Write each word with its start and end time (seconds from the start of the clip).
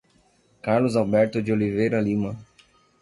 Carlos 0.63 0.95
Alberto 0.95 1.43
de 1.43 1.51
Oliveira 1.51 2.01
Lima 2.01 2.35